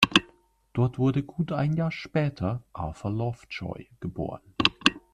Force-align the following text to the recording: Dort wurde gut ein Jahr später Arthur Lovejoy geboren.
Dort 0.73 0.97
wurde 0.97 1.21
gut 1.21 1.51
ein 1.51 1.73
Jahr 1.73 1.91
später 1.91 2.63
Arthur 2.73 3.11
Lovejoy 3.11 3.87
geboren. 3.99 4.41